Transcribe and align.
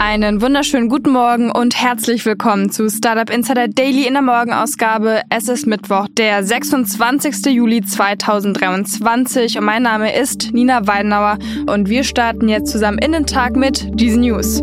Einen 0.00 0.40
wunderschönen 0.40 0.88
guten 0.88 1.10
Morgen 1.10 1.50
und 1.50 1.74
herzlich 1.74 2.24
willkommen 2.24 2.70
zu 2.70 2.88
Startup 2.88 3.28
Insider 3.28 3.66
Daily 3.66 4.06
in 4.06 4.12
der 4.12 4.22
Morgenausgabe. 4.22 5.22
Es 5.28 5.48
ist 5.48 5.66
Mittwoch, 5.66 6.06
der 6.16 6.44
26. 6.44 7.46
Juli 7.46 7.82
2023 7.82 9.58
und 9.58 9.64
mein 9.64 9.82
Name 9.82 10.14
ist 10.14 10.52
Nina 10.52 10.86
Weidenauer 10.86 11.38
und 11.66 11.88
wir 11.88 12.04
starten 12.04 12.48
jetzt 12.48 12.70
zusammen 12.70 12.98
in 12.98 13.10
den 13.10 13.26
Tag 13.26 13.56
mit 13.56 13.88
diesen 13.94 14.20
News. 14.20 14.62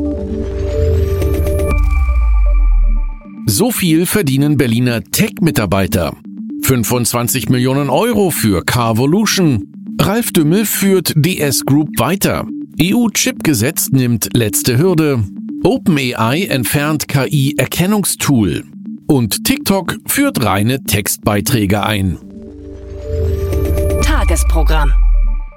So 3.46 3.72
viel 3.72 4.06
verdienen 4.06 4.56
Berliner 4.56 5.04
Tech-Mitarbeiter. 5.04 6.16
25 6.64 7.50
Millionen 7.50 7.90
Euro 7.90 8.32
für 8.32 8.64
Carvolution. 8.64 9.72
Ralf 10.00 10.32
Dümmel 10.32 10.66
führt 10.66 11.14
DS 11.16 11.66
Group 11.66 11.90
weiter. 12.00 12.48
EU-Chip-Gesetz 12.82 13.92
nimmt 13.92 14.30
letzte 14.34 14.78
Hürde. 14.78 15.24
OpenAI 15.64 16.48
entfernt 16.48 17.08
KI-Erkennungstool. 17.08 18.66
Und 19.08 19.46
TikTok 19.46 19.96
führt 20.06 20.44
reine 20.44 20.84
Textbeiträge 20.84 21.84
ein. 21.84 22.18
Tagesprogramm. 24.04 24.92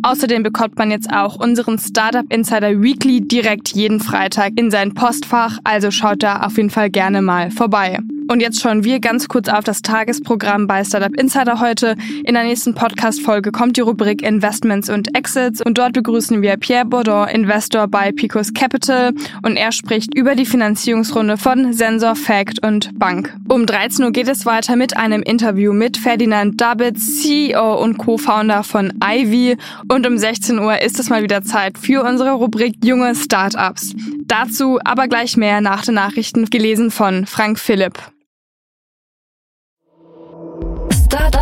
Außerdem 0.04 0.44
bekommt 0.44 0.78
man 0.78 0.92
jetzt 0.92 1.10
auch 1.10 1.38
unseren 1.38 1.80
Startup 1.80 2.26
Insider 2.28 2.82
Weekly 2.82 3.22
direkt 3.22 3.70
jeden 3.70 4.02
Freitag 4.02 4.52
in 4.58 4.70
sein 4.70 4.94
Postfach, 4.94 5.60
also 5.64 5.92
schaut 5.92 6.24
da 6.24 6.42
auf 6.42 6.58
jeden 6.58 6.72
Fall 6.72 6.90
gerne 6.90 7.22
mal 7.22 7.50
vorbei. 7.50 8.00
Und 8.28 8.40
jetzt 8.40 8.60
schauen 8.60 8.84
wir 8.84 9.00
ganz 9.00 9.28
kurz 9.28 9.50
auf 9.50 9.64
das 9.64 9.84
Tagesprogramm 9.84 10.66
bei 10.66 10.84
Startup 10.84 11.16
Insider 11.16 11.60
heute. 11.60 11.96
In 12.24 12.34
der 12.34 12.44
nächsten 12.44 12.74
Podcast-Folge 12.74 13.52
kommt 13.52 13.78
die 13.78 13.82
Rubrik 13.82 14.24
Investments 14.24 14.90
und 14.90 15.16
Exits 15.16 15.62
und 15.62 15.78
dort 15.78 15.94
begrüßen 15.94 16.42
wir 16.42 16.58
Pierre 16.58 16.86
Baudon, 16.86 17.28
Investor 17.28 17.88
bei 17.88 18.12
Picos 18.12 18.52
Capital 18.54 19.14
und 19.44 19.58
er 19.58 19.72
spricht 19.72 20.18
über 20.18 20.36
die 20.36 20.48
Finanzierungsrunde 20.48 21.38
von 21.38 21.72
Sensor, 21.72 22.16
Fact 22.16 22.66
und 22.66 22.98
Bank. 22.98 23.36
Um 23.48 23.68
13 23.68 24.04
Uhr 24.06 24.12
geht 24.12 24.28
es 24.28 24.46
weiter 24.48 24.76
mit 24.76 24.98
einem 24.98 25.22
Interview 25.22 25.72
mit 25.72 25.98
Ferdinand 25.98 26.60
Dabitz, 26.60 27.22
CEO 27.22 27.80
und 27.82 27.98
Co-Founder 27.98 28.64
von 28.64 28.92
Ivy 29.04 29.56
und 29.88 30.08
um 30.08 30.18
16 30.18 30.58
Uhr 30.58 30.82
ist 30.82 31.00
es 31.00 31.12
mal 31.12 31.22
wieder 31.22 31.44
Zeit 31.44 31.78
für 31.78 32.04
unsere 32.04 32.32
Rubrik 32.32 32.84
Junge 32.84 33.14
Startups. 33.14 33.94
Dazu 34.26 34.80
aber 34.84 35.08
gleich 35.08 35.38
mehr 35.38 35.62
nach 35.62 35.86
den 35.86 35.94
Nachrichten 35.94 36.46
gelesen 36.46 36.90
von 36.90 37.28
Frank 37.28 37.60
Philipp. 37.60 38.15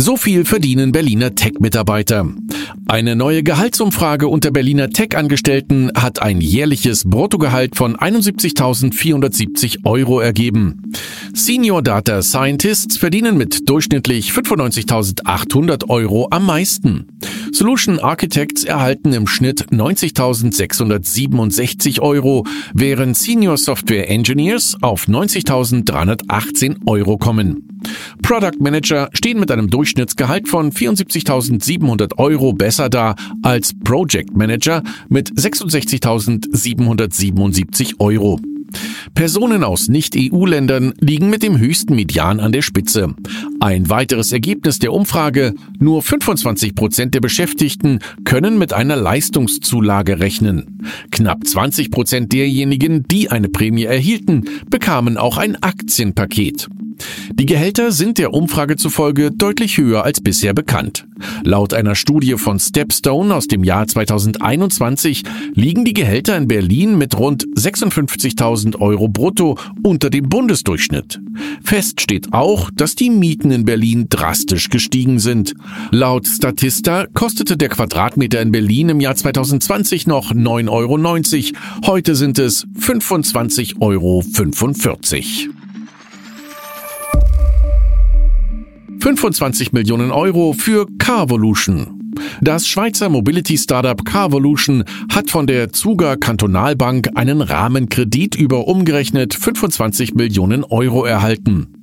So 0.00 0.16
viel 0.16 0.44
verdienen 0.44 0.92
Berliner 0.92 1.34
Tech-Mitarbeiter. 1.34 2.28
Eine 2.86 3.16
neue 3.16 3.42
Gehaltsumfrage 3.42 4.28
unter 4.28 4.52
Berliner 4.52 4.90
Tech-Angestellten 4.90 5.90
hat 5.92 6.22
ein 6.22 6.40
jährliches 6.40 7.02
Bruttogehalt 7.02 7.74
von 7.74 7.96
71.470 7.96 9.84
Euro 9.84 10.20
ergeben. 10.20 10.92
Senior 11.34 11.82
Data 11.82 12.22
Scientists 12.22 12.96
verdienen 12.96 13.36
mit 13.36 13.68
durchschnittlich 13.68 14.30
95.800 14.30 15.88
Euro 15.88 16.28
am 16.30 16.46
meisten. 16.46 17.08
Solution 17.50 17.98
Architects 17.98 18.62
erhalten 18.62 19.12
im 19.12 19.26
Schnitt 19.26 19.66
90.667 19.72 22.00
Euro, 22.00 22.46
während 22.72 23.16
Senior 23.16 23.56
Software 23.56 24.08
Engineers 24.08 24.76
auf 24.80 25.08
90.318 25.08 26.86
Euro 26.86 27.18
kommen. 27.18 27.77
Product 28.22 28.60
Manager 28.60 29.10
stehen 29.12 29.40
mit 29.40 29.50
einem 29.50 29.68
Durchschnittsgehalt 29.70 30.48
von 30.48 30.70
74.700 30.72 32.18
Euro 32.18 32.52
besser 32.52 32.88
da 32.88 33.16
als 33.42 33.72
Project 33.84 34.36
Manager 34.36 34.84
mit 35.08 35.30
66.777 35.30 37.94
Euro. 37.98 38.38
Personen 39.14 39.64
aus 39.64 39.88
Nicht-EU-Ländern 39.88 40.92
liegen 41.00 41.30
mit 41.30 41.42
dem 41.42 41.58
höchsten 41.58 41.94
Median 41.94 42.40
an 42.40 42.52
der 42.52 42.62
Spitze. 42.62 43.14
Ein 43.60 43.88
weiteres 43.88 44.32
Ergebnis 44.32 44.78
der 44.78 44.92
Umfrage, 44.92 45.54
nur 45.78 46.02
25 46.02 46.74
Prozent 46.74 47.14
der 47.14 47.20
Beschäftigten 47.20 48.00
können 48.24 48.58
mit 48.58 48.72
einer 48.72 48.96
Leistungszulage 48.96 50.20
rechnen. 50.20 50.82
Knapp 51.10 51.46
20 51.46 51.90
Prozent 51.90 52.32
derjenigen, 52.32 53.04
die 53.08 53.30
eine 53.30 53.48
Prämie 53.48 53.84
erhielten, 53.84 54.44
bekamen 54.70 55.16
auch 55.16 55.38
ein 55.38 55.60
Aktienpaket. 55.62 56.68
Die 57.32 57.46
Gehälter 57.46 57.92
sind 57.92 58.18
der 58.18 58.32
Umfrage 58.32 58.76
zufolge 58.76 59.30
deutlich 59.30 59.78
höher 59.78 60.04
als 60.04 60.20
bisher 60.20 60.54
bekannt. 60.54 61.06
Laut 61.44 61.74
einer 61.74 61.94
Studie 61.94 62.36
von 62.36 62.58
Stepstone 62.58 63.34
aus 63.34 63.48
dem 63.48 63.64
Jahr 63.64 63.86
2021 63.86 65.24
liegen 65.54 65.84
die 65.84 65.94
Gehälter 65.94 66.36
in 66.36 66.48
Berlin 66.48 66.98
mit 66.98 67.18
rund 67.18 67.44
56.000 67.56 68.80
Euro 68.80 69.08
brutto 69.08 69.58
unter 69.82 70.10
dem 70.10 70.28
Bundesdurchschnitt. 70.28 71.20
Fest 71.62 72.00
steht 72.00 72.32
auch, 72.32 72.70
dass 72.74 72.94
die 72.94 73.10
Mieten 73.10 73.50
in 73.50 73.64
Berlin 73.64 74.06
drastisch 74.08 74.68
gestiegen 74.68 75.18
sind. 75.18 75.54
Laut 75.90 76.26
Statista 76.26 77.06
kostete 77.12 77.56
der 77.56 77.68
Quadratmeter 77.68 78.40
in 78.40 78.52
Berlin 78.52 78.90
im 78.90 79.00
Jahr 79.00 79.14
2020 79.14 80.06
noch 80.06 80.32
9,90 80.32 80.68
Euro. 80.70 81.86
Heute 81.86 82.14
sind 82.14 82.38
es 82.38 82.66
25,45 82.78 83.80
Euro. 83.80 84.22
25 89.00 89.72
Millionen 89.72 90.10
Euro 90.10 90.52
für 90.52 90.86
Carvolution. 90.98 92.12
Das 92.40 92.66
Schweizer 92.66 93.08
Mobility-Startup 93.08 94.04
Carvolution 94.04 94.84
hat 95.12 95.30
von 95.30 95.46
der 95.46 95.72
Zuger 95.72 96.16
Kantonalbank 96.16 97.10
einen 97.14 97.40
Rahmenkredit 97.40 98.34
über 98.34 98.66
umgerechnet 98.66 99.34
25 99.34 100.14
Millionen 100.14 100.64
Euro 100.64 101.04
erhalten. 101.04 101.77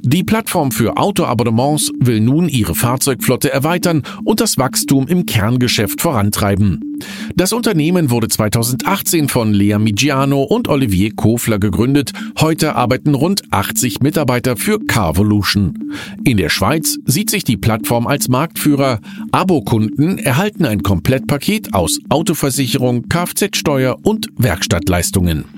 Die 0.00 0.24
Plattform 0.24 0.70
für 0.70 0.96
Autoabonnements 0.96 1.92
will 1.98 2.20
nun 2.20 2.48
ihre 2.48 2.74
Fahrzeugflotte 2.74 3.52
erweitern 3.52 4.02
und 4.24 4.40
das 4.40 4.56
Wachstum 4.58 5.06
im 5.08 5.26
Kerngeschäft 5.26 6.00
vorantreiben. 6.00 6.88
Das 7.34 7.52
Unternehmen 7.52 8.10
wurde 8.10 8.28
2018 8.28 9.28
von 9.28 9.52
Lea 9.52 9.78
Migiano 9.78 10.42
und 10.42 10.68
Olivier 10.68 11.14
Kofler 11.14 11.58
gegründet. 11.58 12.12
Heute 12.40 12.74
arbeiten 12.74 13.14
rund 13.14 13.42
80 13.50 14.00
Mitarbeiter 14.00 14.56
für 14.56 14.78
Carvolution. 14.80 15.92
In 16.24 16.36
der 16.36 16.48
Schweiz 16.48 16.98
sieht 17.04 17.30
sich 17.30 17.44
die 17.44 17.56
Plattform 17.56 18.06
als 18.06 18.28
Marktführer. 18.28 19.00
Abokunden 19.30 20.18
erhalten 20.18 20.64
ein 20.64 20.82
Komplettpaket 20.82 21.74
aus 21.74 22.00
Autoversicherung, 22.08 23.08
Kfz-Steuer 23.08 23.96
und 24.02 24.28
Werkstattleistungen. 24.36 25.57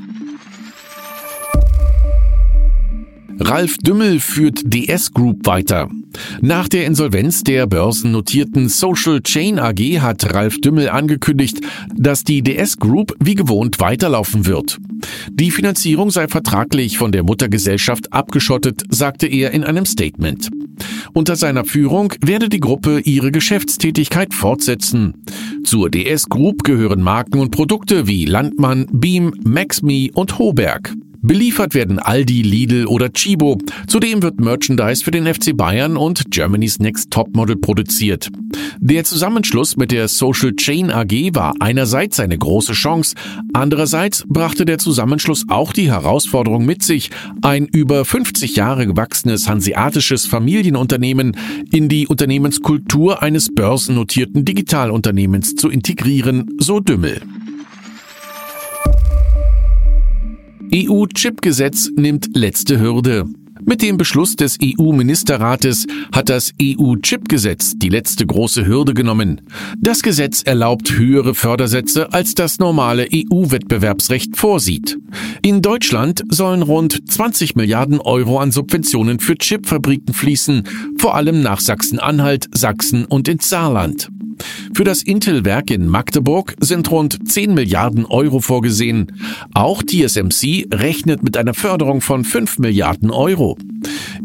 Ralf 3.42 3.78
Dümmel 3.78 4.20
führt 4.20 4.60
DS 4.64 5.12
Group 5.12 5.46
weiter. 5.46 5.88
Nach 6.42 6.68
der 6.68 6.84
Insolvenz 6.84 7.42
der 7.42 7.66
börsennotierten 7.66 8.68
Social 8.68 9.22
Chain 9.22 9.58
AG 9.58 10.00
hat 10.00 10.34
Ralf 10.34 10.60
Dümmel 10.60 10.90
angekündigt, 10.90 11.58
dass 11.96 12.22
die 12.22 12.42
DS 12.42 12.76
Group 12.76 13.14
wie 13.18 13.34
gewohnt 13.34 13.80
weiterlaufen 13.80 14.44
wird. 14.44 14.76
Die 15.30 15.50
Finanzierung 15.50 16.10
sei 16.10 16.28
vertraglich 16.28 16.98
von 16.98 17.12
der 17.12 17.22
Muttergesellschaft 17.22 18.12
abgeschottet, 18.12 18.82
sagte 18.90 19.26
er 19.26 19.52
in 19.52 19.64
einem 19.64 19.86
Statement. 19.86 20.50
Unter 21.14 21.34
seiner 21.34 21.64
Führung 21.64 22.12
werde 22.20 22.50
die 22.50 22.60
Gruppe 22.60 23.00
ihre 23.00 23.32
Geschäftstätigkeit 23.32 24.34
fortsetzen. 24.34 25.24
Zur 25.64 25.90
DS 25.90 26.28
Group 26.28 26.62
gehören 26.62 27.02
Marken 27.02 27.40
und 27.40 27.52
Produkte 27.52 28.06
wie 28.06 28.26
Landmann, 28.26 28.86
Beam, 28.92 29.32
MaxMe 29.44 30.10
und 30.12 30.38
Hoberg. 30.38 30.94
Beliefert 31.22 31.74
werden 31.74 31.98
Aldi, 31.98 32.40
Lidl 32.42 32.86
oder 32.86 33.12
Chibo. 33.12 33.58
Zudem 33.86 34.22
wird 34.22 34.40
Merchandise 34.40 35.04
für 35.04 35.10
den 35.10 35.26
FC 35.26 35.54
Bayern 35.54 35.98
und 35.98 36.30
Germany's 36.30 36.78
Next 36.78 37.10
Topmodel 37.10 37.56
produziert. 37.56 38.30
Der 38.78 39.04
Zusammenschluss 39.04 39.76
mit 39.76 39.92
der 39.92 40.08
Social 40.08 40.52
Chain 40.56 40.90
AG 40.90 41.34
war 41.34 41.54
einerseits 41.60 42.20
eine 42.20 42.38
große 42.38 42.72
Chance, 42.72 43.14
andererseits 43.52 44.24
brachte 44.26 44.64
der 44.64 44.78
Zusammenschluss 44.78 45.44
auch 45.48 45.74
die 45.74 45.90
Herausforderung 45.90 46.64
mit 46.64 46.82
sich, 46.82 47.10
ein 47.42 47.66
über 47.66 48.06
50 48.06 48.56
Jahre 48.56 48.86
gewachsenes 48.86 49.48
hanseatisches 49.48 50.26
Familienunternehmen 50.26 51.36
in 51.70 51.90
die 51.90 52.06
Unternehmenskultur 52.06 53.22
eines 53.22 53.54
börsennotierten 53.54 54.46
Digitalunternehmens 54.46 55.54
zu 55.56 55.68
integrieren, 55.68 56.56
so 56.58 56.80
Dümmel. 56.80 57.20
EU-Chip-Gesetz 60.72 61.90
nimmt 61.96 62.28
letzte 62.36 62.78
Hürde. 62.78 63.24
Mit 63.64 63.82
dem 63.82 63.96
Beschluss 63.96 64.36
des 64.36 64.56
EU-Ministerrates 64.62 65.86
hat 66.12 66.28
das 66.28 66.52
EU-Chip-Gesetz 66.62 67.74
die 67.76 67.88
letzte 67.88 68.24
große 68.24 68.64
Hürde 68.64 68.94
genommen. 68.94 69.40
Das 69.78 70.02
Gesetz 70.02 70.42
erlaubt 70.42 70.92
höhere 70.92 71.34
Fördersätze, 71.34 72.12
als 72.12 72.34
das 72.34 72.60
normale 72.60 73.08
EU-Wettbewerbsrecht 73.12 74.36
vorsieht. 74.36 74.96
In 75.42 75.60
Deutschland 75.60 76.22
sollen 76.28 76.62
rund 76.62 77.10
20 77.10 77.56
Milliarden 77.56 78.00
Euro 78.00 78.38
an 78.38 78.52
Subventionen 78.52 79.18
für 79.18 79.34
Chipfabriken 79.34 80.14
fließen, 80.14 80.68
vor 80.98 81.16
allem 81.16 81.42
nach 81.42 81.58
Sachsen-Anhalt, 81.58 82.46
Sachsen 82.52 83.06
und 83.06 83.26
ins 83.26 83.48
Saarland. 83.48 84.08
Für 84.74 84.84
das 84.84 85.02
Intel-Werk 85.02 85.70
in 85.70 85.86
Magdeburg 85.86 86.54
sind 86.60 86.90
rund 86.90 87.28
10 87.28 87.54
Milliarden 87.54 88.04
Euro 88.06 88.40
vorgesehen. 88.40 89.12
Auch 89.54 89.82
TSMC 89.82 90.68
rechnet 90.72 91.22
mit 91.22 91.36
einer 91.36 91.54
Förderung 91.54 92.00
von 92.00 92.24
5 92.24 92.58
Milliarden 92.58 93.10
Euro. 93.10 93.56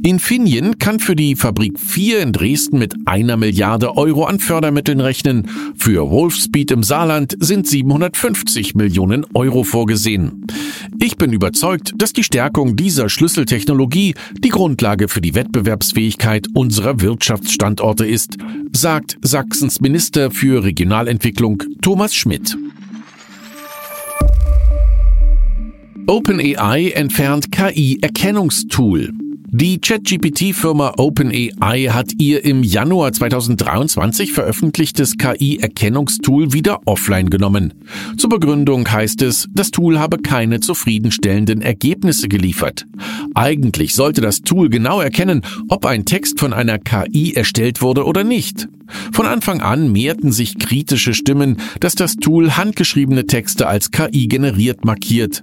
Infineon 0.04 0.78
kann 0.78 1.00
für 1.00 1.16
die 1.16 1.36
Fabrik 1.36 1.80
4 1.80 2.20
in 2.20 2.32
Dresden 2.32 2.78
mit 2.78 2.94
einer 3.06 3.38
Milliarde 3.38 3.98
Euro 3.98 4.26
an 4.26 4.40
Fördermitteln 4.40 5.00
rechnen. 5.00 5.48
Für 5.76 6.10
Wolfspeed 6.10 6.72
im 6.72 6.84
Saarland 6.84 7.36
sind 7.40 7.68
750 7.68 8.76
Millionen 8.76 9.26
Euro 9.34 9.64
vorgesehen. 9.64 10.46
Ich 11.02 11.18
bin 11.18 11.34
überzeugt, 11.34 11.94
dass 11.98 12.14
die 12.14 12.24
Stärkung 12.24 12.76
dieser 12.76 13.10
Schlüsseltechnologie 13.10 14.14
die 14.40 14.50
Grundlage 14.50 15.08
für 15.08 15.22
die 15.22 15.36
Wettbewerbsfähigkeit 15.36 16.48
unserer 16.54 17.02
Wirtschaftsstandorte 17.02 18.06
ist, 18.06 18.38
sagt 18.74 19.18
Sachsens 19.22 19.82
Minister 19.82 20.32
für 20.32 20.64
Regionalentwicklung 20.64 21.64
Thomas 21.82 22.14
Schmidt. 22.14 22.58
OpenAI 26.08 26.92
entfernt 26.92 27.52
KI-Erkennungstool. 27.52 29.25
Die 29.58 29.80
ChatGPT-Firma 29.80 30.96
OpenAI 30.98 31.88
hat 31.90 32.12
ihr 32.18 32.44
im 32.44 32.62
Januar 32.62 33.14
2023 33.14 34.34
veröffentlichtes 34.34 35.16
KI-Erkennungstool 35.18 36.52
wieder 36.52 36.82
offline 36.84 37.30
genommen. 37.30 37.74
Zur 38.18 38.32
Begründung 38.32 38.92
heißt 38.92 39.22
es, 39.22 39.48
das 39.54 39.72
Tool 39.72 39.98
habe 39.98 40.18
keine 40.18 40.60
zufriedenstellenden 40.60 41.62
Ergebnisse 41.62 42.28
geliefert. 42.28 42.86
Eigentlich 43.34 43.96
sollte 43.96 44.20
das 44.20 44.42
Tool 44.42 44.68
genau 44.68 45.00
erkennen, 45.00 45.42
ob 45.70 45.86
ein 45.86 46.04
Text 46.04 46.38
von 46.38 46.52
einer 46.52 46.78
KI 46.78 47.32
erstellt 47.34 47.82
wurde 47.82 48.04
oder 48.04 48.26
nicht. 48.26 48.68
Von 49.12 49.26
Anfang 49.26 49.62
an 49.62 49.92
mehrten 49.92 50.32
sich 50.32 50.58
kritische 50.58 51.14
Stimmen, 51.14 51.58
dass 51.80 51.96
das 51.96 52.16
Tool 52.16 52.58
handgeschriebene 52.58 53.26
Texte 53.26 53.68
als 53.68 53.92
KI 53.92 54.28
generiert 54.28 54.86
markiert. 54.86 55.42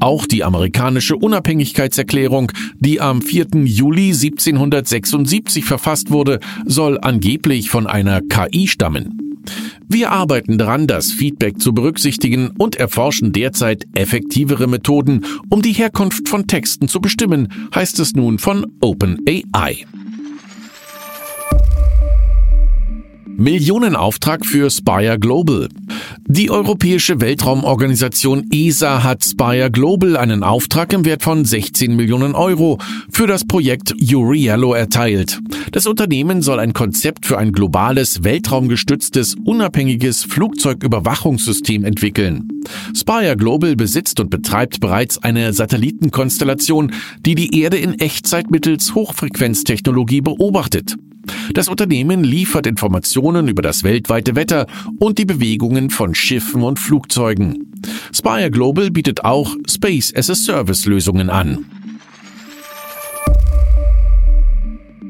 Auch 0.00 0.26
die 0.26 0.44
amerikanische 0.44 1.16
Unabhängigkeitserklärung, 1.16 2.52
die 2.78 3.00
am 3.00 3.22
4. 3.22 3.48
Juli 3.64 4.08
1776 4.08 5.64
verfasst 5.64 6.10
wurde, 6.10 6.40
soll 6.64 6.98
angeblich 7.00 7.70
von 7.70 7.86
einer 7.86 8.20
KI 8.22 8.66
stammen. 8.66 9.28
Wir 9.88 10.10
arbeiten 10.12 10.58
daran, 10.58 10.86
das 10.86 11.12
Feedback 11.12 11.60
zu 11.60 11.72
berücksichtigen 11.72 12.50
und 12.58 12.76
erforschen 12.76 13.32
derzeit 13.32 13.86
effektivere 13.94 14.66
Methoden, 14.66 15.24
um 15.48 15.62
die 15.62 15.72
Herkunft 15.72 16.28
von 16.28 16.46
Texten 16.46 16.88
zu 16.88 17.00
bestimmen, 17.00 17.48
heißt 17.74 17.98
es 18.00 18.14
nun 18.14 18.38
von 18.38 18.66
OpenAI. 18.80 19.86
Millionenauftrag 23.40 24.44
für 24.44 24.68
Spire 24.68 25.16
Global. 25.16 25.68
Die 26.26 26.50
Europäische 26.50 27.20
Weltraumorganisation 27.20 28.48
ESA 28.50 29.04
hat 29.04 29.24
Spire 29.24 29.70
Global 29.70 30.16
einen 30.16 30.42
Auftrag 30.42 30.92
im 30.92 31.04
Wert 31.04 31.22
von 31.22 31.44
16 31.44 31.94
Millionen 31.94 32.34
Euro 32.34 32.78
für 33.12 33.28
das 33.28 33.44
Projekt 33.44 33.94
Uriello 34.02 34.74
erteilt. 34.74 35.38
Das 35.70 35.86
Unternehmen 35.86 36.42
soll 36.42 36.58
ein 36.58 36.72
Konzept 36.72 37.26
für 37.26 37.38
ein 37.38 37.52
globales, 37.52 38.24
weltraumgestütztes, 38.24 39.36
unabhängiges 39.44 40.24
Flugzeugüberwachungssystem 40.24 41.84
entwickeln. 41.84 42.48
Spire 42.92 43.36
Global 43.36 43.76
besitzt 43.76 44.18
und 44.18 44.30
betreibt 44.30 44.80
bereits 44.80 45.22
eine 45.22 45.52
Satellitenkonstellation, 45.52 46.90
die 47.24 47.36
die 47.36 47.60
Erde 47.60 47.76
in 47.76 48.00
Echtzeit 48.00 48.50
mittels 48.50 48.96
Hochfrequenztechnologie 48.96 50.22
beobachtet. 50.22 50.96
Das 51.54 51.68
Unternehmen 51.68 52.24
liefert 52.24 52.66
Informationen 52.66 53.48
über 53.48 53.62
das 53.62 53.82
weltweite 53.82 54.36
Wetter 54.36 54.66
und 54.98 55.18
die 55.18 55.24
Bewegungen 55.24 55.90
von 55.90 56.14
Schiffen 56.14 56.62
und 56.62 56.78
Flugzeugen. 56.78 57.72
Spire 58.12 58.50
Global 58.50 58.90
bietet 58.90 59.24
auch 59.24 59.54
Space 59.68 60.12
as 60.14 60.30
a 60.30 60.34
Service 60.34 60.86
Lösungen 60.86 61.30
an. 61.30 61.64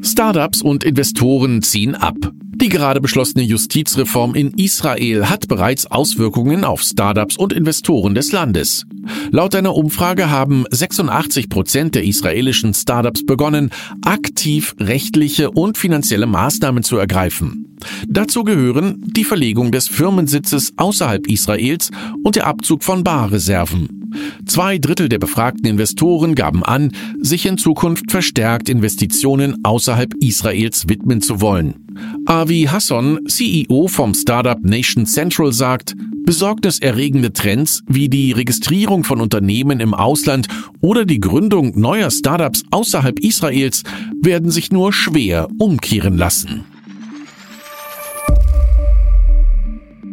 Startups 0.03 0.63
und 0.63 0.85
Investoren 0.85 1.63
ziehen 1.63 1.95
ab. 1.95 2.17
Die 2.61 2.69
gerade 2.69 3.01
beschlossene 3.01 3.45
Justizreform 3.45 4.35
in 4.35 4.53
Israel 4.55 5.31
hat 5.31 5.47
bereits 5.47 5.87
Auswirkungen 5.87 6.65
auf 6.65 6.83
Startups 6.83 7.37
und 7.37 7.53
Investoren 7.53 8.17
des 8.17 8.33
Landes. 8.33 8.85
Laut 9.31 9.55
einer 9.55 9.77
Umfrage 9.77 10.29
haben 10.29 10.65
86 10.69 11.49
Prozent 11.49 11.95
der 11.95 12.03
israelischen 12.03 12.75
Startups 12.75 13.25
begonnen, 13.25 13.71
aktiv 14.03 14.75
rechtliche 14.81 15.53
und 15.53 15.79
finanzielle 15.79 16.27
Maßnahmen 16.27 16.83
zu 16.83 16.97
ergreifen. 16.97 17.77
Dazu 18.09 18.43
gehören 18.43 19.05
die 19.07 19.25
Verlegung 19.25 19.71
des 19.71 19.87
Firmensitzes 19.87 20.73
außerhalb 20.77 21.29
Israels 21.29 21.93
und 22.25 22.35
der 22.35 22.49
Abzug 22.49 22.83
von 22.83 23.05
Barreserven. 23.05 24.11
Zwei 24.47 24.79
Drittel 24.79 25.09
der 25.09 25.19
befragten 25.19 25.67
Investoren 25.67 26.35
gaben 26.35 26.65
an, 26.65 26.93
sich 27.21 27.47
in 27.47 27.59
Zukunft 27.59 28.11
verstärkt 28.11 28.69
Investitionen 28.69 29.65
außerhalb 29.65 30.15
Israels 30.21 30.89
widmen 30.89 31.21
zu 31.21 31.41
wollen. 31.41 31.88
Avi 32.27 32.69
Hasson, 32.71 33.21
CEO 33.27 33.89
vom 33.89 34.15
Startup 34.15 34.63
Nation 34.63 35.07
Central, 35.07 35.53
sagt, 35.53 35.95
besorgniserregende 36.25 37.33
Trends 37.33 37.83
wie 37.87 38.09
die 38.09 38.33
Registrierung 38.33 39.05
von 39.05 39.21
Unternehmen 39.21 39.81
im 39.81 39.95
Ausland 39.95 40.47
oder 40.81 41.05
die 41.05 41.21
Gründung 41.21 41.79
neuer 41.79 42.11
Startups 42.11 42.65
außerhalb 42.71 43.19
Israels 43.21 43.83
werden 44.21 44.51
sich 44.51 44.71
nur 44.71 44.93
schwer 44.93 45.49
umkehren 45.59 46.19
lassen. 46.19 46.65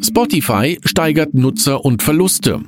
Spotify 0.01 0.77
steigert 0.85 1.33
Nutzer 1.33 1.83
und 1.83 2.03
Verluste. 2.03 2.61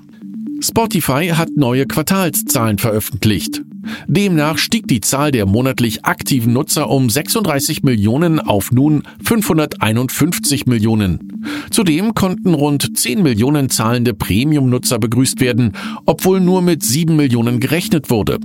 Spotify 0.60 1.28
hat 1.30 1.50
neue 1.56 1.86
Quartalszahlen 1.86 2.78
veröffentlicht. 2.78 3.62
Demnach 4.08 4.58
stieg 4.58 4.88
die 4.88 5.02
Zahl 5.02 5.32
der 5.32 5.46
monatlich 5.46 6.04
aktiven 6.06 6.54
Nutzer 6.54 6.90
um 6.90 7.10
36 7.10 7.84
Millionen 7.84 8.40
auf 8.40 8.72
nun 8.72 9.04
551 9.24 10.66
Millionen. 10.66 11.44
Zudem 11.70 12.14
konnten 12.14 12.54
rund 12.54 12.98
10 12.98 13.24
Millionen 13.24 13.70
zahlende 13.70 14.14
Premium-Nutzer 14.14 15.00
begrüßt 15.00 15.40
werden, 15.40 15.74
obwohl 16.06 16.40
nur 16.40 16.62
mit 16.62 16.84
7 16.84 17.16
Millionen 17.16 17.60
gerechnet 17.60 18.10
wurde. 18.10 18.40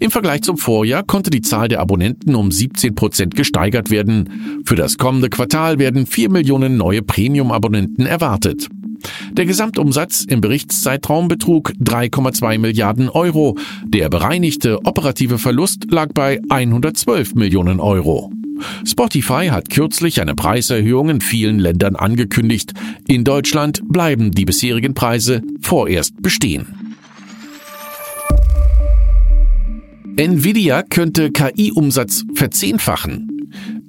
Im 0.00 0.10
Vergleich 0.10 0.42
zum 0.42 0.56
Vorjahr 0.56 1.02
konnte 1.02 1.30
die 1.30 1.42
Zahl 1.42 1.68
der 1.68 1.80
Abonnenten 1.80 2.34
um 2.34 2.50
17 2.50 2.94
Prozent 2.94 3.34
gesteigert 3.34 3.90
werden. 3.90 4.62
Für 4.64 4.76
das 4.76 4.96
kommende 4.96 5.28
Quartal 5.28 5.78
werden 5.78 6.06
4 6.06 6.30
Millionen 6.30 6.76
neue 6.76 7.02
Premium-Abonnenten 7.02 8.06
erwartet. 8.06 8.68
Der 9.32 9.46
Gesamtumsatz 9.46 10.24
im 10.24 10.40
Berichtszeitraum 10.40 11.28
betrug 11.28 11.72
3,2 11.80 12.58
Milliarden 12.58 13.08
Euro. 13.08 13.56
Der 13.84 14.08
bereinigte 14.08 14.84
operative 14.84 15.38
Verlust 15.38 15.90
lag 15.90 16.12
bei 16.12 16.40
112 16.48 17.34
Millionen 17.34 17.80
Euro. 17.80 18.32
Spotify 18.84 19.48
hat 19.48 19.70
kürzlich 19.70 20.20
eine 20.20 20.34
Preiserhöhung 20.34 21.10
in 21.10 21.20
vielen 21.20 21.58
Ländern 21.58 21.96
angekündigt. 21.96 22.74
In 23.06 23.24
Deutschland 23.24 23.82
bleiben 23.88 24.32
die 24.32 24.44
bisherigen 24.44 24.94
Preise 24.94 25.42
vorerst 25.60 26.20
bestehen. 26.20 26.66
Nvidia 30.16 30.82
könnte 30.82 31.30
KI-Umsatz 31.30 32.24
verzehnfachen. 32.34 33.37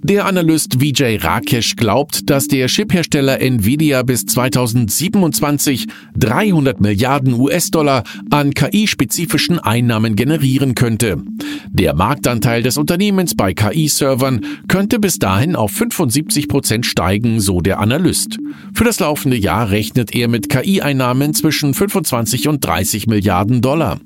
Der 0.01 0.25
Analyst 0.25 0.79
Vijay 0.79 1.18
Rakesh 1.18 1.75
glaubt, 1.75 2.29
dass 2.29 2.48
der 2.48 2.68
Chiphersteller 2.68 3.41
Nvidia 3.41 4.01
bis 4.03 4.25
2027 4.25 5.88
300 6.15 6.79
Milliarden 6.79 7.34
US-Dollar 7.34 8.03
an 8.29 8.53
KI-spezifischen 8.53 9.60
Einnahmen 9.60 10.15
generieren 10.15 10.74
könnte. 10.74 11.22
Der 11.68 11.94
Marktanteil 11.94 12.63
des 12.63 12.77
Unternehmens 12.77 13.36
bei 13.36 13.53
KI-Servern 13.53 14.46
könnte 14.70 15.00
bis 15.00 15.20
dahin 15.20 15.58
auf 15.58 15.72
75 15.72 16.48
Prozent 16.48 16.86
steigen, 16.86 17.41
so 17.41 17.60
der 17.60 17.79
Analyst. 17.79 18.38
Für 18.74 18.86
das 18.86 19.01
laufende 19.01 19.38
Jahr 19.38 19.70
rechnet 19.70 20.15
er 20.15 20.29
mit 20.29 20.50
KI-Einnahmen 20.50 21.34
zwischen 21.34 21.74
25 21.74 22.48
und 22.48 22.63
30 22.65 23.08
Milliarden 23.08 23.62
Dollar. 23.62 24.00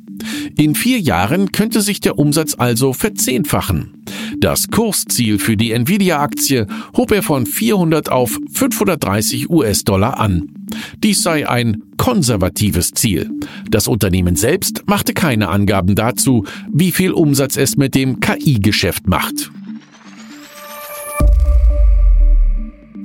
In 0.57 0.73
vier 0.75 0.99
Jahren 0.99 1.51
könnte 1.51 1.81
sich 1.81 1.99
der 1.99 2.17
Umsatz 2.17 2.55
also 2.57 2.93
verzehnfachen. 2.93 4.03
Das 4.43 4.67
Kursziel 4.69 5.39
für 5.39 5.55
die 5.55 5.71
Nvidia-Aktie 5.71 6.67
hob 6.97 7.13
er 7.13 7.23
von 7.23 7.45
400 7.45 8.11
auf 8.11 8.37
530 8.51 9.49
US-Dollar 9.49 10.19
an. 10.19 10.49
Dies 11.01 11.23
sei 11.23 11.47
ein 11.47 11.83
konservatives 11.95 12.91
Ziel. 12.91 13.31
Das 13.69 13.87
Unternehmen 13.87 14.35
selbst 14.35 14.83
machte 14.85 15.13
keine 15.13 15.47
Angaben 15.47 15.95
dazu, 15.95 16.43
wie 16.69 16.91
viel 16.91 17.13
Umsatz 17.13 17.55
es 17.55 17.77
mit 17.77 17.95
dem 17.95 18.19
KI-Geschäft 18.19 19.07
macht. 19.07 19.49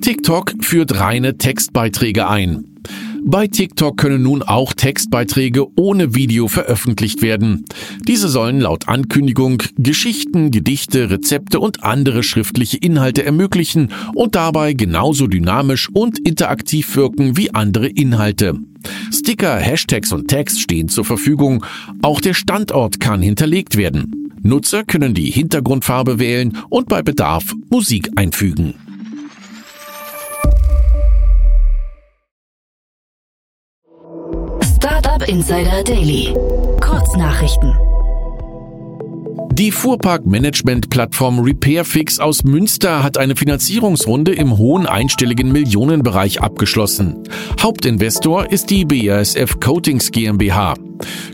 TikTok 0.01 0.55
führt 0.61 0.99
reine 0.99 1.39
Textbeiträge 1.39 2.29
ein. 2.29 2.78
Bei 3.25 3.47
TikTok 3.47 3.97
können 3.97 4.23
nun 4.23 4.43
auch 4.43 4.73
Textbeiträge 4.73 5.67
ohne 5.77 6.15
Video 6.15 6.49
veröffentlicht 6.49 7.23
werden. 7.23 7.65
Diese 8.07 8.29
sollen 8.29 8.61
laut 8.61 8.89
Ankündigung 8.89 9.63
Geschichten, 9.77 10.51
Gedichte, 10.51 11.11
Rezepte 11.11 11.61
und 11.61 11.83
andere 11.83 12.23
schriftliche 12.23 12.79
Inhalte 12.79 13.25
ermöglichen 13.25 13.93
und 14.15 14.35
dabei 14.35 14.73
genauso 14.73 15.27
dynamisch 15.27 15.89
und 15.93 16.19
interaktiv 16.19 16.97
wirken 16.97 17.37
wie 17.37 17.55
andere 17.55 17.89
Inhalte. 17.89 18.55
Sticker, 19.13 19.57
Hashtags 19.57 20.13
und 20.13 20.29
Text 20.29 20.61
stehen 20.61 20.89
zur 20.89 21.05
Verfügung. 21.05 21.65
Auch 22.03 22.21
der 22.21 22.35
Standort 22.35 23.01
kann 23.01 23.21
hinterlegt 23.21 23.77
werden. 23.77 24.31
Nutzer 24.43 24.85
können 24.85 25.15
die 25.15 25.31
Hintergrundfarbe 25.31 26.19
wählen 26.19 26.57
und 26.71 26.89
bei 26.89 27.03
Bedarf 27.03 27.55
Musik 27.71 28.11
einfügen. 28.17 28.75
Insider 35.29 35.85
Daily. 35.85 36.35
Kurznachrichten. 36.81 37.98
Die 39.59 39.73
Fuhrparkmanagement-Plattform 39.73 41.41
RepairFix 41.41 42.21
aus 42.21 42.45
Münster 42.45 43.03
hat 43.03 43.19
eine 43.19 43.35
Finanzierungsrunde 43.35 44.33
im 44.33 44.57
hohen 44.57 44.87
einstelligen 44.87 45.51
Millionenbereich 45.51 46.41
abgeschlossen. 46.41 47.25
Hauptinvestor 47.61 48.53
ist 48.53 48.71
die 48.71 48.85
BASF 48.85 49.59
Coatings 49.59 50.13
GmbH. 50.13 50.75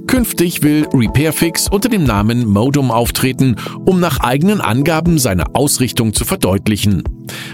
Künftig 0.06 0.62
will 0.62 0.86
RepairFix 0.94 1.68
unter 1.68 1.90
dem 1.90 2.04
Namen 2.04 2.46
Modum 2.46 2.90
auftreten, 2.90 3.56
um 3.84 4.00
nach 4.00 4.20
eigenen 4.20 4.62
Angaben 4.62 5.18
seine 5.18 5.54
Ausrichtung 5.54 6.14
zu 6.14 6.24
verdeutlichen. 6.24 7.02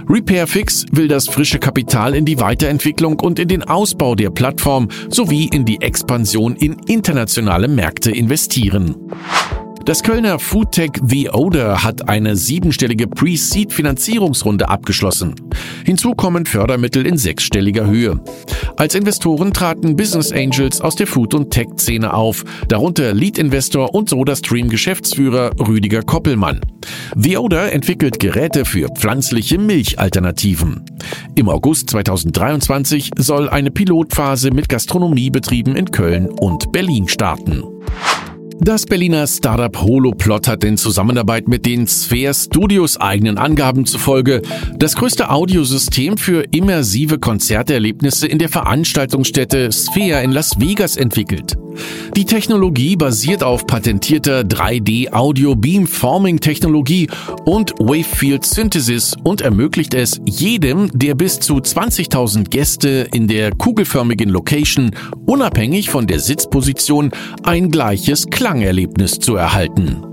RepairFix 0.09 0.87
will 0.93 1.09
das 1.09 1.27
frische 1.27 1.59
Kapital 1.59 2.15
in 2.15 2.25
die 2.25 2.39
Weiterentwicklung 2.39 3.19
und 3.19 3.41
in 3.41 3.49
den 3.49 3.65
Ausbau 3.65 4.15
der 4.15 4.31
Plattform 4.31 4.87
sowie 5.09 5.49
in 5.53 5.65
die 5.65 5.81
Expansion 5.81 6.55
in 6.55 6.75
internationale 6.87 7.67
Märkte 7.67 8.12
investieren. 8.12 8.95
Das 9.87 10.03
Kölner 10.03 10.39
Foodtech 10.39 10.91
The 11.03 11.31
Odor 11.31 11.83
hat 11.83 12.09
eine 12.09 12.37
siebenstellige 12.37 13.09
Pre-Seed-Finanzierungsrunde 13.09 14.69
abgeschlossen. 14.69 15.35
Hinzu 15.85 16.15
kommen 16.15 16.45
Fördermittel 16.45 17.07
in 17.07 17.17
sechsstelliger 17.17 17.87
Höhe. 17.87 18.21
Als 18.77 18.95
Investoren 18.95 19.53
traten 19.53 19.97
Business 19.97 20.33
Angels 20.33 20.81
aus 20.81 20.97
der 20.97 21.07
Food- 21.07 21.35
und 21.35 21.51
Tech-Szene 21.51 22.13
auf, 22.13 22.45
darunter 22.69 23.15
Lead-Investor 23.15 23.95
und 23.95 24.11
SodaStream-Geschäftsführer 24.11 25.53
Rüdiger 25.67 26.03
Koppelmann. 26.03 26.61
The 27.17 27.39
Odor 27.39 27.73
entwickelt 27.73 28.21
Geräte 28.21 28.67
für 28.67 28.89
pflanzliche 28.89 29.59
Milchalternativen. 29.59 30.85
Im 31.35 31.49
August 31.49 31.91
2023 31.91 33.13
soll 33.17 33.49
eine 33.49 33.71
Pilotphase 33.71 34.51
mit 34.51 34.69
Gastronomiebetrieben 34.69 35.75
in 35.75 35.91
Köln 35.91 36.29
und 36.29 36.71
Berlin 36.71 37.09
starten. 37.09 37.65
Das 38.62 38.85
Berliner 38.85 39.26
Startup 39.26 39.75
Holoplot 39.81 40.47
hat 40.47 40.64
in 40.64 40.76
Zusammenarbeit 40.76 41.49
mit 41.49 41.64
den 41.64 41.87
Sphere 41.87 42.35
Studios 42.35 42.99
eigenen 42.99 43.38
Angaben 43.38 43.87
zufolge 43.87 44.43
das 44.76 44.97
größte 44.97 45.31
Audiosystem 45.31 46.19
für 46.19 46.45
immersive 46.50 47.19
Konzerterlebnisse 47.19 48.26
in 48.26 48.38
der 48.38 48.50
Veranstaltungsstätte 48.50 49.73
Sphere 49.73 50.23
in 50.23 50.33
Las 50.33 50.61
Vegas 50.61 50.99
entwickelt. 50.99 51.57
Die 52.17 52.25
Technologie 52.25 52.97
basiert 52.97 53.43
auf 53.43 53.67
patentierter 53.67 54.40
3D-Audio-Beamforming-Technologie 54.40 57.09
und 57.45 57.73
Wavefield 57.79 58.45
Synthesis 58.45 59.17
und 59.23 59.40
ermöglicht 59.40 59.95
es 59.95 60.21
jedem 60.26 60.90
der 60.93 61.14
bis 61.14 61.40
zu 61.40 61.57
20.000 61.57 62.50
Gäste 62.50 63.09
in 63.14 63.26
der 63.29 63.55
kugelförmigen 63.55 64.29
Location 64.29 64.90
unabhängig 65.26 65.88
von 65.90 66.07
der 66.07 66.21
Sitzposition 66.21 67.12
ein 67.45 67.71
gleiches 67.71 68.26
Klangerlebnis 68.50 69.21
zu 69.21 69.37
erhalten. 69.37 70.04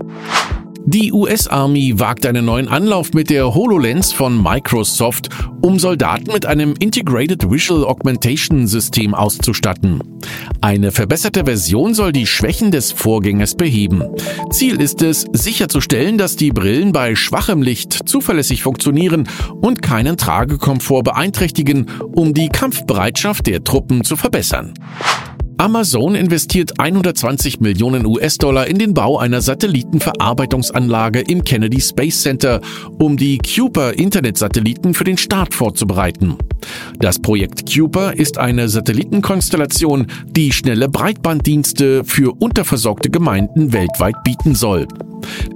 Die 0.86 1.12
US-Army 1.12 1.98
wagt 1.98 2.24
einen 2.24 2.44
neuen 2.44 2.68
Anlauf 2.68 3.12
mit 3.12 3.30
der 3.30 3.52
HoloLens 3.52 4.12
von 4.12 4.40
Microsoft, 4.40 5.28
um 5.60 5.80
Soldaten 5.80 6.32
mit 6.32 6.46
einem 6.46 6.74
Integrated 6.78 7.50
Visual 7.50 7.84
Augmentation 7.84 8.68
System 8.68 9.12
auszustatten. 9.12 10.20
Eine 10.60 10.92
verbesserte 10.92 11.46
Version 11.46 11.94
soll 11.94 12.12
die 12.12 12.28
Schwächen 12.28 12.70
des 12.70 12.92
Vorgängers 12.92 13.56
beheben. 13.56 14.04
Ziel 14.52 14.80
ist 14.80 15.02
es, 15.02 15.26
sicherzustellen, 15.32 16.16
dass 16.16 16.36
die 16.36 16.52
Brillen 16.52 16.92
bei 16.92 17.16
schwachem 17.16 17.60
Licht 17.60 18.08
zuverlässig 18.08 18.62
funktionieren 18.62 19.28
und 19.60 19.82
keinen 19.82 20.16
Tragekomfort 20.16 21.02
beeinträchtigen, 21.02 21.86
um 22.14 22.34
die 22.34 22.50
Kampfbereitschaft 22.50 23.48
der 23.48 23.64
Truppen 23.64 24.04
zu 24.04 24.14
verbessern. 24.14 24.74
Amazon 25.60 26.14
investiert 26.14 26.78
120 26.78 27.58
Millionen 27.58 28.06
US-Dollar 28.06 28.68
in 28.68 28.78
den 28.78 28.94
Bau 28.94 29.18
einer 29.18 29.42
Satellitenverarbeitungsanlage 29.42 31.18
im 31.18 31.42
Kennedy 31.42 31.80
Space 31.80 32.22
Center, 32.22 32.60
um 33.00 33.16
die 33.16 33.38
Kuiper-Internetsatelliten 33.38 34.94
für 34.94 35.02
den 35.02 35.18
Start 35.18 35.54
vorzubereiten. 35.54 36.36
Das 37.00 37.18
Projekt 37.18 37.68
Kuiper 37.68 38.14
ist 38.14 38.38
eine 38.38 38.68
Satellitenkonstellation, 38.68 40.06
die 40.28 40.52
schnelle 40.52 40.88
Breitbanddienste 40.88 42.04
für 42.04 42.40
unterversorgte 42.40 43.10
Gemeinden 43.10 43.72
weltweit 43.72 44.22
bieten 44.22 44.54
soll. 44.54 44.86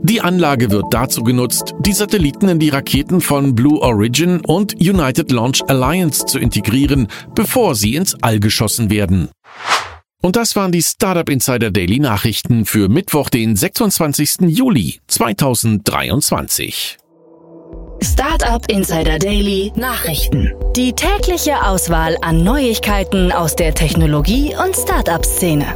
Die 0.03 0.21
Anlage 0.21 0.73
wird 0.73 0.87
dazu 0.91 1.23
genutzt, 1.23 1.75
die 1.79 1.93
Satelliten 1.93 2.49
in 2.49 2.59
die 2.59 2.71
Raketen 2.71 3.21
von 3.21 3.55
Blue 3.55 3.81
Origin 3.81 4.41
und 4.41 4.75
United 4.81 5.31
Launch 5.31 5.63
Alliance 5.69 6.27
zu 6.27 6.41
integrieren, 6.41 7.07
bevor 7.37 7.77
sie 7.77 7.95
ins 7.95 8.17
All 8.21 8.41
geschossen 8.41 8.91
werden. 8.91 9.29
Und 10.25 10.37
das 10.37 10.55
waren 10.55 10.71
die 10.71 10.83
Startup 10.83 11.29
Insider 11.29 11.73
Daily 11.73 11.99
Nachrichten 11.99 12.65
für 12.65 12.89
Mittwoch, 12.89 13.29
den 13.29 13.57
26. 13.57 14.43
Juli 14.43 15.01
2023. 15.09 16.97
Startup 18.01 18.65
Insider 18.71 19.19
Daily 19.19 19.73
Nachrichten. 19.75 20.53
Die 20.77 20.93
tägliche 20.93 21.61
Auswahl 21.67 22.17
an 22.23 22.45
Neuigkeiten 22.45 23.33
aus 23.33 23.57
der 23.57 23.75
Technologie- 23.75 24.55
und 24.55 24.77
Startup-Szene. 24.77 25.67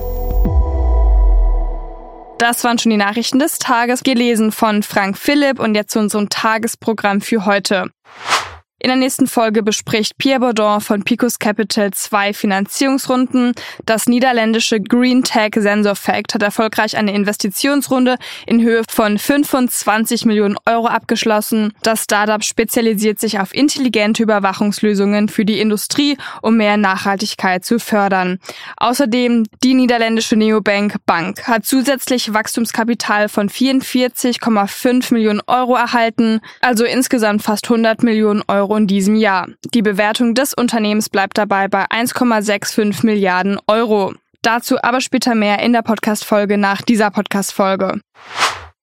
Das 2.39 2.63
waren 2.63 2.79
schon 2.79 2.91
die 2.91 2.99
Nachrichten 2.99 3.41
des 3.41 3.59
Tages, 3.59 4.05
gelesen 4.05 4.53
von 4.53 4.85
Frank 4.85 5.19
Philipp 5.19 5.59
und 5.59 5.75
jetzt 5.75 5.91
zu 5.91 5.99
unserem 5.99 6.29
Tagesprogramm 6.29 7.21
für 7.21 7.47
heute. 7.47 7.91
In 8.79 8.89
der 8.89 8.97
nächsten 8.97 9.27
Folge 9.27 9.63
bespricht 9.63 10.19
Pierre 10.19 10.41
Baudon 10.41 10.83
von 10.83 11.03
Picos 11.03 11.39
Capital 11.39 11.93
zwei 11.93 12.35
Finanzierungsrunden. 12.35 13.55
Das 13.87 14.05
niederländische 14.05 14.83
Green 14.83 15.25
Tech 15.25 15.53
Sensor 15.57 15.97
Fact 15.97 16.35
hat 16.35 16.43
erfolgreich 16.43 16.95
eine 16.99 17.15
Investitionsrunde 17.15 18.17
in 18.47 18.61
Höhe 18.61 18.83
von 18.91 19.17
25 19.17 20.27
Millionen 20.27 20.59
Euro 20.67 20.89
abgeschlossen. 20.89 21.73
Das 21.83 22.05
Startup 22.05 22.45
spezialisiert 22.45 23.19
sich 23.19 23.41
auf 23.41 23.55
intelligente 23.55 24.23
Überwachungslösungen 24.23 25.31
für 25.31 25.47
die 25.47 25.59
Industrie, 25.59 26.19
um 26.43 26.59
mehr 26.59 26.77
Nachhaltigkeit 26.77 27.65
zu 27.65 27.79
fördern. 27.79 28.39
Außerdem 28.77 29.45
die 29.65 29.73
niederländische 29.73 30.37
Neobank 30.37 30.97
Bank 31.07 31.49
hat 31.49 31.65
zusätzlich 31.65 32.35
Wachstumskapital 32.35 33.31
von 33.31 33.49
44,5 33.49 35.15
Millionen 35.15 35.41
Euro 35.47 35.77
erhalten, 35.77 36.41
also 36.61 36.85
insgesamt 36.85 37.43
fast 37.43 37.65
100 37.71 38.03
Millionen 38.03 38.43
Euro 38.49 38.66
Euro 38.67 38.77
in 38.77 38.89
diesem 38.89 39.15
Jahr. 39.15 39.47
Die 39.75 39.83
Bewertung 39.83 40.35
des 40.35 40.53
Unternehmens 40.53 41.09
bleibt 41.09 41.39
dabei 41.39 41.69
bei 41.69 41.85
1,65 41.85 43.07
Milliarden 43.07 43.61
Euro. 43.69 44.13
Dazu 44.43 44.83
aber 44.83 45.01
später 45.01 45.37
mehr 45.37 45.61
in 45.61 45.73
der 45.73 45.83
Podcast-Folge 45.83 46.59
nach 46.59 46.83
dieser 46.83 47.13
Podcast-Folge. 47.13 48.01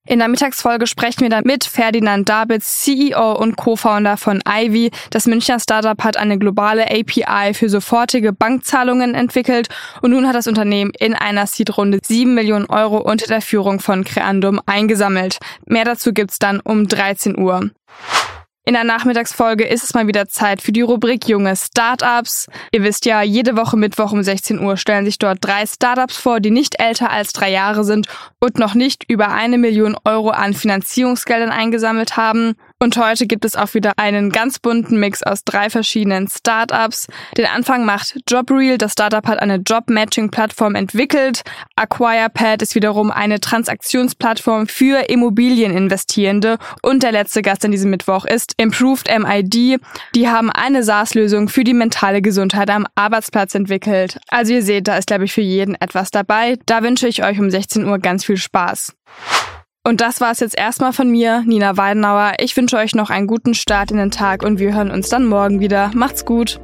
In 0.07 0.19
der 0.19 0.29
Mittagsfolge 0.29 0.87
sprechen 0.87 1.21
wir 1.21 1.29
dann 1.29 1.43
mit 1.45 1.65
Ferdinand 1.65 2.29
Dabitz, 2.29 2.83
CEO 2.83 3.33
und 3.33 3.57
Co-Founder 3.57 4.15
von 4.15 4.41
Ivy. 4.47 4.91
Das 5.09 5.27
Münchner 5.27 5.59
Startup 5.59 6.01
hat 6.01 6.15
eine 6.15 6.37
globale 6.37 6.85
API 6.89 7.53
für 7.53 7.67
sofortige 7.67 8.31
Bankzahlungen 8.31 9.15
entwickelt 9.15 9.67
und 10.01 10.11
nun 10.11 10.27
hat 10.27 10.35
das 10.35 10.47
Unternehmen 10.47 10.91
in 10.97 11.13
einer 11.13 11.45
Seed-Runde 11.45 11.99
7 12.01 12.33
Millionen 12.33 12.67
Euro 12.67 12.99
unter 12.99 13.27
der 13.27 13.41
Führung 13.41 13.81
von 13.81 14.05
Creandum 14.05 14.61
eingesammelt. 14.65 15.39
Mehr 15.65 15.83
dazu 15.83 16.13
gibt's 16.13 16.39
dann 16.39 16.61
um 16.61 16.87
13 16.87 17.37
Uhr. 17.37 17.69
In 18.65 18.75
der 18.75 18.85
Nachmittagsfolge 18.85 19.65
ist 19.65 19.83
es 19.83 19.93
mal 19.93 20.07
wieder 20.07 20.29
Zeit 20.29 20.61
für 20.61 20.71
die 20.71 20.79
Rubrik 20.79 21.27
Junge 21.27 21.53
Startups. 21.57 22.47
Ihr 22.71 22.81
wisst 22.81 23.05
ja, 23.05 23.21
jede 23.21 23.57
Woche 23.57 23.75
Mittwoch 23.75 24.13
um 24.13 24.23
16 24.23 24.61
Uhr 24.61 24.77
stellen 24.77 25.03
sich 25.03 25.19
dort 25.19 25.39
drei 25.41 25.65
Startups 25.65 26.15
vor, 26.15 26.39
die 26.39 26.49
nicht 26.49 26.79
älter 26.79 27.11
als 27.11 27.33
drei 27.33 27.51
Jahre 27.51 27.83
sind 27.83 28.07
und 28.39 28.59
noch 28.59 28.73
nicht 28.73 29.03
über 29.09 29.27
eine 29.33 29.57
Million 29.57 29.97
Euro 30.05 30.29
an 30.29 30.53
Finanzierungsgeldern 30.53 31.49
eingesammelt 31.49 32.15
haben. 32.15 32.55
Und 32.83 32.97
heute 32.97 33.27
gibt 33.27 33.45
es 33.45 33.55
auch 33.55 33.73
wieder 33.75 33.93
einen 33.95 34.29
ganz 34.29 34.59
bunten 34.59 34.99
Mix 34.99 35.23
aus 35.23 35.45
drei 35.45 35.69
verschiedenen 35.69 36.27
Startups. 36.27 37.07
Den 37.37 37.45
Anfang 37.45 37.85
macht 37.85 38.19
JobReal. 38.29 38.77
Das 38.77 38.91
Startup 38.91 39.25
hat 39.25 39.39
eine 39.39 39.55
Job-Matching-Plattform 39.55 40.75
entwickelt. 40.75 41.43
AcquirePad 41.77 42.61
ist 42.61 42.75
wiederum 42.75 43.09
eine 43.09 43.39
Transaktionsplattform 43.39 44.67
für 44.67 45.09
Immobilieninvestierende. 45.09 46.57
Und 46.81 47.03
der 47.03 47.13
letzte 47.13 47.41
Gast 47.41 47.63
an 47.63 47.71
diesem 47.71 47.89
Mittwoch 47.89 48.25
ist 48.25 48.53
Improved 48.57 49.07
MID. 49.07 49.79
Die 50.13 50.27
haben 50.27 50.51
eine 50.51 50.83
SaaS-Lösung 50.83 51.47
für 51.47 51.63
die 51.63 51.73
mentale 51.73 52.21
Gesundheit 52.21 52.69
am 52.69 52.85
Arbeitsplatz 52.95 53.55
entwickelt. 53.55 54.19
Also 54.27 54.55
ihr 54.55 54.61
seht, 54.61 54.89
da 54.89 54.97
ist, 54.97 55.07
glaube 55.07 55.23
ich, 55.23 55.31
für 55.31 55.39
jeden 55.39 55.75
etwas 55.75 56.11
dabei. 56.11 56.57
Da 56.65 56.83
wünsche 56.83 57.07
ich 57.07 57.23
euch 57.23 57.39
um 57.39 57.49
16 57.49 57.87
Uhr 57.87 57.99
ganz 57.99 58.25
viel 58.25 58.35
Spaß. 58.35 58.93
Und 59.85 59.99
das 59.99 60.21
war 60.21 60.31
es 60.31 60.39
jetzt 60.39 60.57
erstmal 60.57 60.93
von 60.93 61.11
mir, 61.11 61.43
Nina 61.45 61.75
Weidenauer. 61.75 62.35
Ich 62.39 62.55
wünsche 62.55 62.77
euch 62.77 62.95
noch 62.95 63.09
einen 63.09 63.27
guten 63.27 63.53
Start 63.53 63.91
in 63.91 63.97
den 63.97 64.11
Tag 64.11 64.41
und 64.41 64.57
wir 64.57 64.73
hören 64.73 64.89
uns 64.89 65.09
dann 65.09 65.25
morgen 65.25 65.59
wieder. 65.59 65.91
Macht's 65.93 66.23
gut! 66.23 66.61